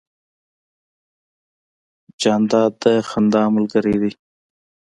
جانداد 2.21 2.71
د 2.83 2.83
خندا 3.09 3.43
ملګری 3.55 3.95
دی. 4.01 4.11